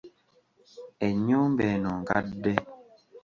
Ennyumba 1.07 1.63
eno 1.73 1.89
nkadde. 2.01 2.53